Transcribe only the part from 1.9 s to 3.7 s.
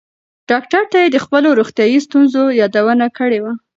ستونزو یادونه کړې وه.